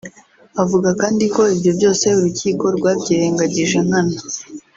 [0.63, 4.17] Avuga kandi ko ibyo byose urukiko rwabyirengagije nkana